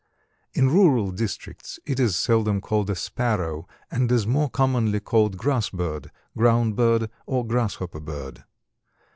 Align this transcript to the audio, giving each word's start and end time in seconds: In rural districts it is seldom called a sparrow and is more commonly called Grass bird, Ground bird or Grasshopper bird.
In 0.55 0.71
rural 0.71 1.11
districts 1.11 1.79
it 1.85 1.99
is 1.99 2.15
seldom 2.15 2.59
called 2.59 2.89
a 2.89 2.95
sparrow 2.95 3.67
and 3.91 4.11
is 4.11 4.25
more 4.25 4.49
commonly 4.49 4.99
called 4.99 5.37
Grass 5.37 5.69
bird, 5.69 6.09
Ground 6.35 6.75
bird 6.75 7.07
or 7.27 7.45
Grasshopper 7.45 7.99
bird. 7.99 8.43